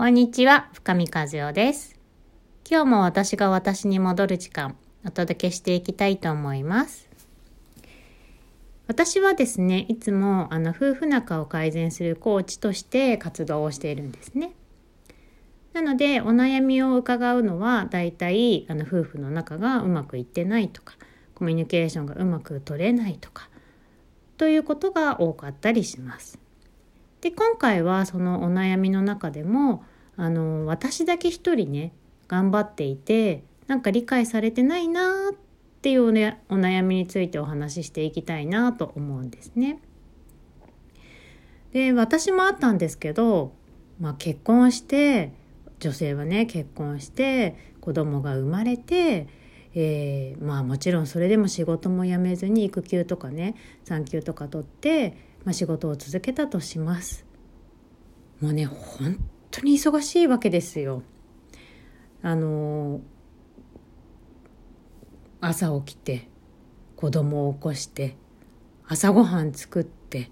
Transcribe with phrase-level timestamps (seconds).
[0.00, 1.94] こんにちは、深見和代です。
[2.66, 7.06] 今日も私が私に戻る時間、お届けしていきたいと思います。
[8.86, 14.52] 私はですね、いつもあの夫婦仲を改善するコーチとして活動をしているんですね。
[15.74, 20.94] なので、お悩みを伺うのは、だいたいあの夫婦の仲がうまくいってないとか、
[21.34, 23.50] コミュニケーションがうまく取れないとか、
[24.38, 26.38] ということが多かったりします。
[27.20, 29.84] で今回はそのお悩みの中でも
[30.16, 31.92] あの私だけ一人ね
[32.28, 35.36] 頑張っていてなんか理解されてないなっ
[35.82, 39.80] ていうねお悩みについてお話ししていきたいなと思うんですね。
[41.72, 43.52] で私もあったんですけど、
[44.00, 45.32] まあ、結婚して
[45.78, 49.28] 女性はね結婚して子供が生まれて
[49.74, 57.24] えー、まあもちろんそれでも仕事も辞めずに育休とかね産休とか取って、まあ、仕事を続けたとします。
[58.40, 59.18] もうね本
[59.50, 61.02] 当に忙しいわけですよ。
[62.22, 63.00] あの
[65.40, 66.28] 朝起きて
[66.96, 68.16] 子供を起こして
[68.86, 70.30] 朝ごはん作って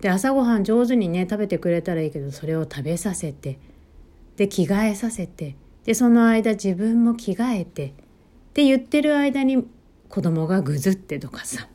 [0.00, 3.58] で朝ごはん上手にね食べてくれたらいいけどそれを食べさせて
[4.36, 7.92] で着替えさせてでその間自分も着替えてっ
[8.54, 9.66] て言ってる間に
[10.08, 11.68] 子供がぐずってとかさ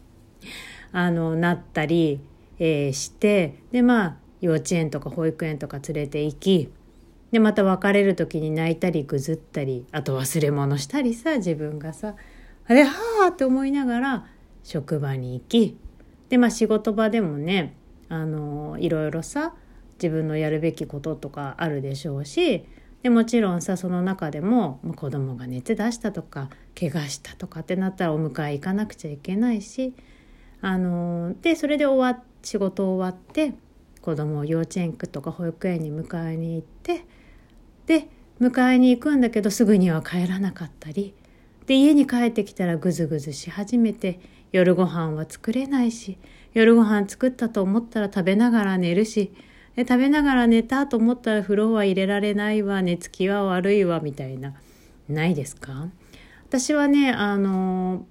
[0.92, 2.22] あのなったり、
[2.60, 6.70] えー、してでまあ幼稚園とか保育園とか連れて行き
[7.32, 12.16] でまた別れる時に泣いたりぐずったりあと忘れ物したりさ自分がさ
[12.68, 12.94] あれは
[13.26, 14.26] あって思いながら
[14.64, 15.78] 職場に行き
[16.30, 17.76] でまあ仕事場でもね
[18.10, 19.54] あのいろいろさ
[20.02, 22.66] 自分のやるべきこととかあるでしょうし
[23.02, 29.94] でもちろんさその中でも子供が熱出したとか怪我したとかってなったらお迎え行かなくちゃいけないし
[30.62, 33.54] あのでそれで終わって仕事終わって
[34.02, 37.06] 子供を幼稚園とか保育園に迎えに行って
[37.88, 38.08] で
[38.40, 41.14] 迎えに行くんだけどすぐには帰らなかったり
[41.66, 44.20] で家に帰ってきたらぐずぐずし始めて
[44.52, 46.18] 夜ご飯は作れないし
[46.54, 49.34] 夜ご飯作ったと思ったら食べながら寝るし
[49.76, 54.54] で食べながら寝たと思ったら風呂は入れられないわ寝つきは悪いわみたいな
[55.10, 55.90] ないですか？
[56.48, 58.06] 私はねあの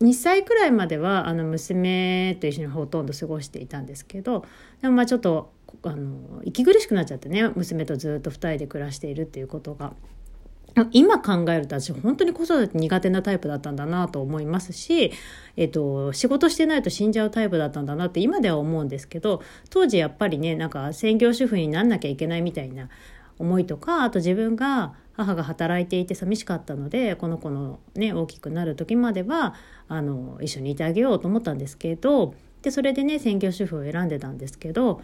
[0.00, 4.44] 2歳くらいまではあの娘と一緒にほとんど過ごしていたんですけど
[4.80, 9.92] でもまあちょっとあの息苦しくなっちゃってね娘とずっと2人で暮らしているっていうことが。
[10.92, 15.12] 今考えると私本当に子育て苦手なタイプだったんだなと思いますし、
[15.56, 22.88] えっと、仕事してないと死んじゃうタイプだったんだなって今では思うんですけど当時やっぱりねなんか専業主婦になんなきゃいけないみたいな
[23.38, 29.54] 思いとかあと自分が母が働いていて寂しかったのでこの子のね大きくなる時までは
[29.88, 35.00] あの一緒にいてあげようと思ったんですけどでそれでね専業主婦を選んでたんですけど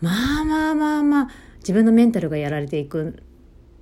[0.00, 3.22] まあまあまあまあ自分のメンタルがやられていくん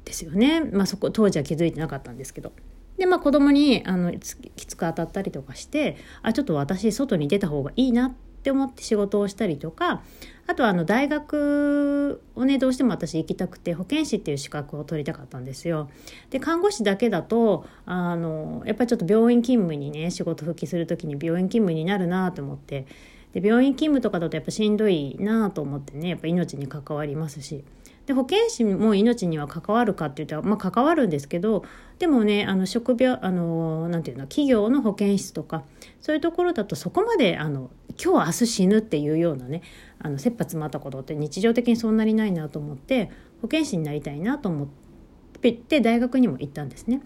[0.05, 0.61] ですよね。
[0.61, 2.53] まあそこ当時は気づいてなかったんですけど。
[2.97, 8.13] でまあ子供にあのきつく当たったりとかしてあちょっと私外に出た方がいいなっ
[8.47, 10.03] って思って仕事をしたりとか
[10.47, 15.91] あとはあの大学をねどうしても私行きたくて保健師っていう資格を取りたかったんですよ。
[16.31, 22.87] で看護師だけだとあのやっぱりちょっと病院勤務にね仕事復帰する時に病院勤務になるなと思って
[23.33, 27.65] で病院勤務とかだとやっぱしんどいなと思ってねやっぱ命に関わりますし。
[28.07, 31.65] で保健師も命には関わるかって言ったら、まあ、関わるんですけど
[31.99, 35.65] でもねあの職病あのなんていうの企業の保健室とか
[36.01, 37.71] そういうところだとそこまであの
[38.03, 39.63] 今日明日死ぬっていうようなね
[39.99, 43.11] あの切羽詰まったことって日常的にそんなにないなと思って
[43.43, 47.03] 保健師になりたいなと思って大学にも行ったんですね。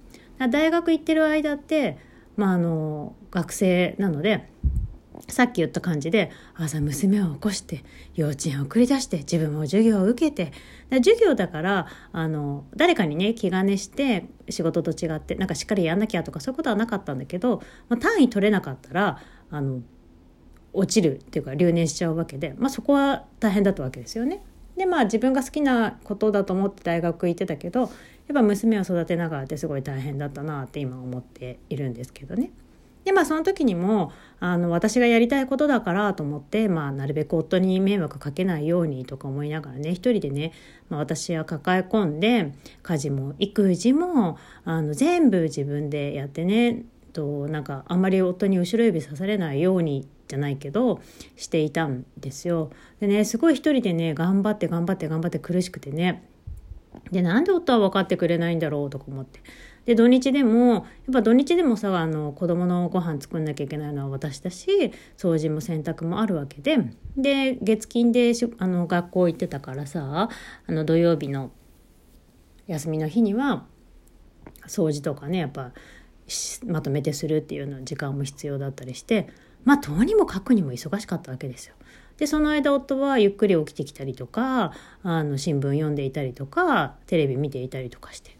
[0.50, 1.98] 大学行ってる間って、
[2.36, 4.48] まあ、あの学生なので
[5.28, 7.84] さっき言った感じで朝娘を起こして
[8.14, 10.52] 幼稚園を送り出して自分も授業を受けて
[10.90, 19.82] 授業だからあの誰かにね気兼ねして仕事と違ってなんかしっかりやんなきゃとかそういうことはなかったんだけど、まあ、単位取れなかったらあの
[20.72, 24.42] 落ちるっていうか留年しちゃうわけで、まあ、そこは大変だったわけですよね。
[24.76, 27.90] でまあ自分が好きなことだと思って大学行ってたけどやっ
[28.32, 32.50] ぱ娘を育てながらってすごい大変だったなって今思っているんですけどね。
[33.04, 40.52] でまあその時にもあの私がやりたいことだからと思って、まあ、なるべく夫に迷惑かけないようにとか思いながらね一人でね、
[40.90, 42.52] まあ、私は抱え込んで
[42.82, 51.00] 家事も育児もあの全部自分でやってねとなんかあんまり夫に後ろ指さされないようにじゃないけど
[51.36, 52.70] していたんですよ。
[53.00, 56.26] でねすごい一人でね頑張って頑張って頑張って苦しくてね
[57.10, 59.40] でなんで夫は分かってくれないんだろうとか思って。
[59.86, 66.78] で土日でもやっぱ土日でもさあの子供のご飯作んなきゃいけないのは私だし掃除も洗濯もあるわけで
[67.16, 70.28] で月金でしあの学校行ってたからさ
[70.66, 71.50] あの土曜日の
[72.66, 73.64] 休みの日には
[74.66, 75.72] 掃除とかねやっぱ
[76.66, 79.28] まとめてするっていうの時間も必要だったりして
[79.64, 81.74] まあとにもかくにも忙しかったわけですよ。
[82.16, 84.72] でその間夫はゆっくり起きてきたりとか
[85.02, 88.36] あの新聞読んでいたりとかテレビ見ていたりとかして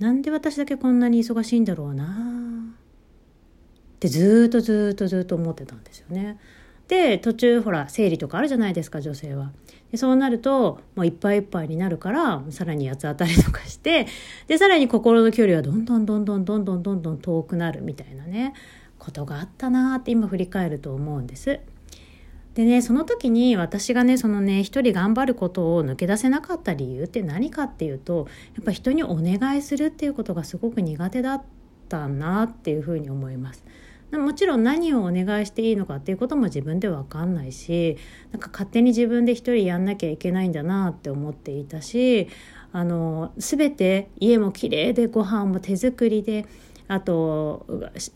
[0.00, 2.04] なんで私だけこんなに忙しいんだろうな
[3.94, 6.38] ってずっとずっとずっと思ってたんですよね。
[6.88, 9.52] で途中ほら生理とかあるじゃないですか女性は。
[9.90, 14.08] でそうなるともういっぱいいっぱいになるからさらに八つ当たりとかして
[14.48, 18.54] でさらに心の距離はどんどんどんどんどんどんどんどん遠くなるみたいなね
[18.98, 21.60] ことがあったなって今振り返ると思うんです。
[22.54, 31.42] でねその時に私がねそのね一人頑張ることを抜け出せなかった理由って何かっていうとやっぱ人にお願いするっていうことがすごく苦手だっ
[31.88, 33.64] たなっていうふうに思います。
[34.12, 37.96] もちろん何をお願いしていいのかっていうことも自分で分かんないし
[38.30, 42.28] なんか勝手に自分で一人やんなきゃいけないんだなって思っていたし
[42.72, 46.46] あの全て家もきれいでご飯も手作りで
[46.94, 47.66] あと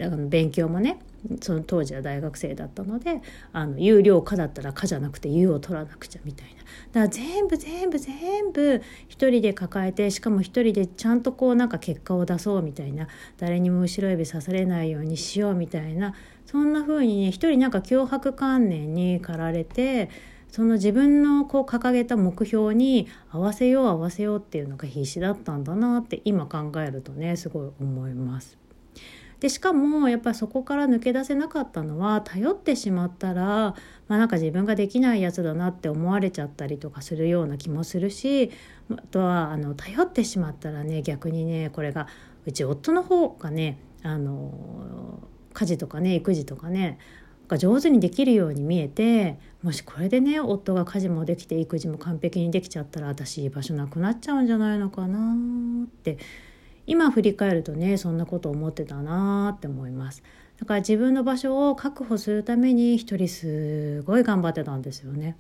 [0.01, 1.01] あの勉強もね
[1.41, 3.21] その当時は大学生だったので
[3.53, 6.59] あの有料科だったら科じゃなくて有を取らなくちゃみたいな。
[6.59, 6.69] だか
[7.01, 13.09] ら全部全部全部一人で抱えてしかも一人でちゃんとこうなんか結果を出そうみたいな。
[13.37, 16.15] 誰にも後ろ指さされないようにしようみたいな。
[16.47, 20.09] そんな風にね一人なんか脅迫観念に駆られて
[20.51, 28.68] その自分のこう掲げた目標に合わせよう合わせようっていうのが必死だったんだなって今考えるとねすごい思います。
[29.41, 33.75] でしかもやっぱそこから抜け出せなかったのは頼ってしまったら、
[34.09, 38.51] まあ、なんか自分ができないやつだなって思われちゃったりとかするような気もするし
[38.91, 42.09] あとはあの頼ってしまったらね逆にねこれが
[42.47, 45.21] うち夫の方がねあの
[45.53, 46.99] 家事とかね育児とかね
[47.47, 55.35] が上手にできるように見えてもしこれでね夫が家事もできて育児も完璧にできちゃったら私居場所なくなっちゃうんじゃないのかな
[55.85, 56.19] って
[56.89, 60.23] 今振り返るとねそんなこと思ってたなって思います。
[60.59, 65.37] だから自分の場所を確保するために一人すごい頑張ってたんですよね。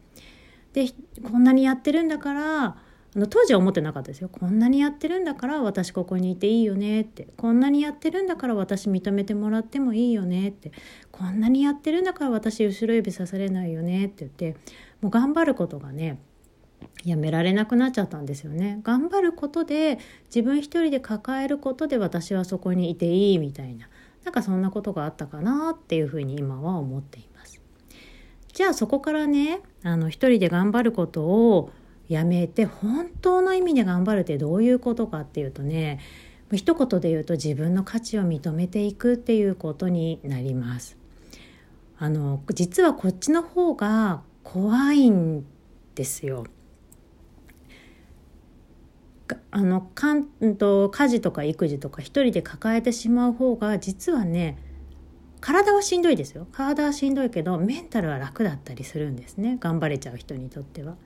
[0.75, 0.87] で
[1.23, 2.77] こんなにやってるんだからあ
[3.17, 4.29] の当時は思ってなかったですよ。
[4.29, 7.29] こんなにやってるんだから私ここにいていいよねって。
[7.39, 10.71] こんなにやってるんだから私認めてもらってもいいよねって。
[11.11, 14.61] こんなにやってるんだから私後ろ指さされないよねって言って
[15.01, 16.21] もう頑張ることがね
[17.05, 18.81] やめられなくなっちゃったんですよね。
[18.83, 23.89] 頑張ることで自分一人で抱えることで私はそこにいていいみたいな
[24.25, 27.61] なんかそんなことがあったかなっていうふうに今は思っています。
[28.53, 31.71] じゃあそこからねあの一人で頑張ることを
[32.09, 36.01] やめて本当の意味で頑張るってどういうことかっていうとね
[36.53, 40.97] 一言で言うと自分の価値を認めていくっていうことになります。
[41.99, 45.45] あの実はこっちの方が怖いん
[45.95, 46.47] ですよ。
[49.51, 50.27] あのかん
[50.57, 54.59] と家事とか育児とか一人で抱えてしまう方が実はね
[55.41, 60.97] 体はしんどいですよ体はしんどいけどメンタルは楽だったりするんですね頑張れちゃう人にとっては。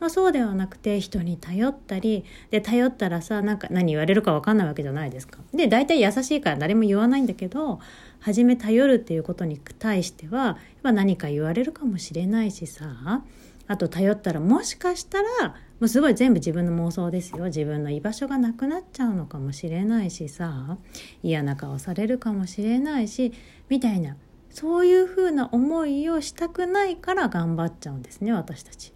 [0.00, 5.40] まあ、そうではなくて人に頼ったりで頼ったらさなんか何言われるか分かんないわけじゃないですか。
[5.52, 7.80] で大体優しいから誰も言わないんだけど
[8.20, 13.22] 初め頼るっていうことに対しては何か言われるかもしれないしさ
[13.66, 17.44] あと頼ったらもしかしたらもうすごい全部自分の妄想ですよ。
[17.44, 20.76] 自分の居場所がなくなっちゃうのかもしれないしさ。
[21.22, 23.32] 嫌な顔されるかもしれないし。
[23.68, 24.16] みたいな。
[24.50, 28.92] そういうふうな思いをしたくないから頑張っちゃうんですね私たち。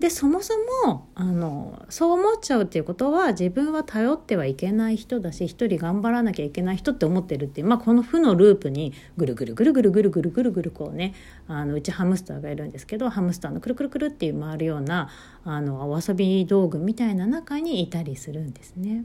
[0.00, 11.14] でそもそもあのそう思っちゃうっていうことは自分は頼ってはいけない人だし一人頑張らなきゃいけない人って思ってるっていう、まあ、この負のループにぐるぐるぐるぐるぐるぐるぐるぐるこうね
[11.46, 15.08] あのうちハムスターがいるんですけどハムスターのくるくるくるっていう回るような
[15.44, 19.04] あのお遊び道具みたいな中にいたりするんですね。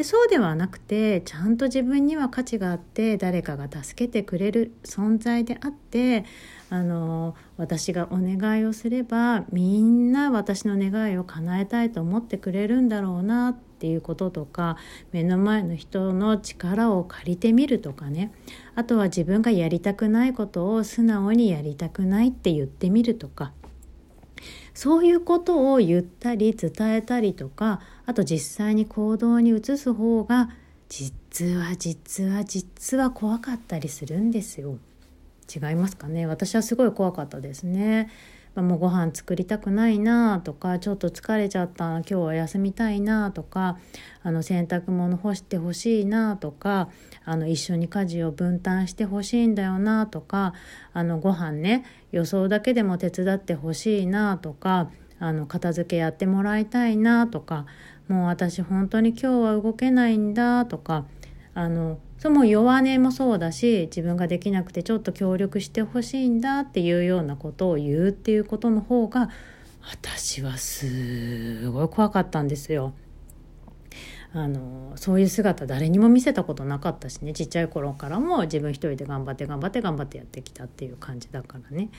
[0.00, 6.24] でそうではなくてちゃんと自分には価値があって誰かが助けてくれる存在であって
[6.70, 14.78] あの私がお願いをすればみんな私の願いを叶えたいと思ってくれるんだろうなっていうこととか
[15.12, 18.32] 目の前の人の力を借りてみるとかね。
[18.76, 23.52] あとは自分がやりたくないことを素直にやりたくないって言ってみるとか。
[24.72, 27.80] そういうことを言ったり伝えたりとか
[28.10, 30.50] あと実際に行動に移す方が
[30.88, 34.78] 実は実は実は怖かったりするんですよ。
[35.54, 36.26] 違いますかね？
[36.26, 38.10] 私はすごい怖かったですね。
[38.56, 43.78] まもうご飯作りたくないなとかちょっと疲れちゃった今日は休みたいなとか
[44.24, 46.88] あの洗濯物干してほしいなとか
[47.24, 50.54] あの一緒に家事を分担してほしいんだよなとか
[50.92, 54.90] あのご飯ね予想だけでも手伝ってほしいなとか
[55.20, 57.66] あの片付けやってもらいたいなとか
[58.10, 61.06] もう私本当に今日は動けないんだとか
[61.54, 69.30] あのその弱音もそうだし自分ができなくてちょっと協力してほしいんだっていうようなことを言うっていうことの方が
[69.92, 72.94] 私はすごい怖かったんですよ。
[74.32, 81.90] あのそういう姿誰にも見せたことなかったしねちっちゃい頃からも自分一人で頑張って頑張って頑張ってやってきたっていう感じだからね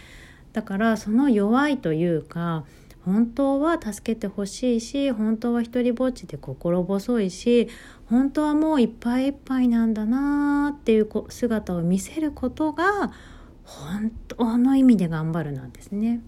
[0.54, 2.64] だからその弱いというか
[3.06, 7.68] 本当は助けてほしいし本当は一りぼっちで心細いし
[8.06, 13.12] 本当はもういっぱいいっぱいなんだなっていう姿を見せることが
[13.64, 16.22] 本当の意味で頑張るなんですね。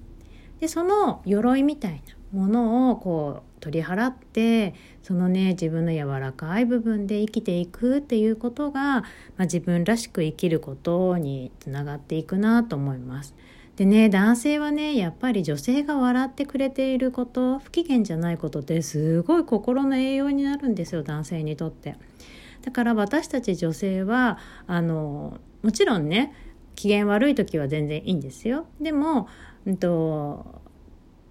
[0.60, 9.04] でその鎧みたいなものをこう取り払ってそのね自分の柔らかい部分で生きていくっていうことが、ま
[9.40, 13.36] あ、自分らしく生きることにつながっていくなと思います。
[13.76, 21.96] でね男性はねやっぱり女性が笑ってくれていること不機嫌じゃないことってすごい心の栄養になるんですよ男性にとって。
[22.62, 24.38] だから私たち女性は
[24.68, 26.34] あのもちろんね
[26.76, 28.68] 機嫌悪い時は全然いいんですよ。
[28.80, 29.28] でも、
[29.66, 30.62] うんと、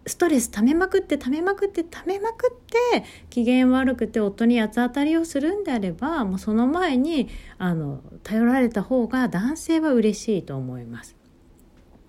[0.07, 2.57] ストレス溜めまくって溜めまくって溜めまくっ
[2.93, 11.22] て機嫌悪くて夫に八つ当たりをするんであればもうその前にあの頼られた方が男性は嬉しいと思います。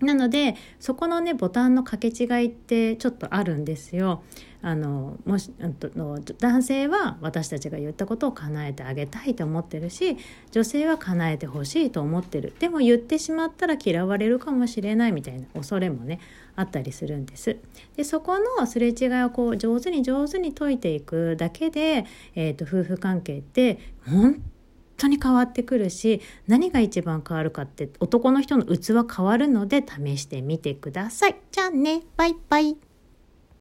[0.03, 4.23] なのでそこのねボタンの掛け違いってちょっとあるんですよ。
[4.65, 5.51] あのもし
[6.39, 10.17] 男性は私たちが言ったことを叶えてあげたいと思ってるし
[10.51, 16.21] 女性は叶えてほしいと思ってるでも言ってしまったら嫌われるかもしれないみたいな恐れもね
[16.55, 17.57] あったりするんです。
[17.97, 22.05] でそこのすれ違いをこう上手に上手に解いていくだけで、
[22.35, 24.41] えーと、と夫婦関係って本
[25.03, 31.35] 当に変わってくるし何が一番変わるかって男の人の器変わるので試してみてください。
[31.51, 32.92] じゃあねバイバイ。